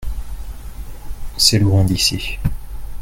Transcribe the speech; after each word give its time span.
C'est 1.37 1.59
loin 1.59 1.83
d'ici. 1.85 2.39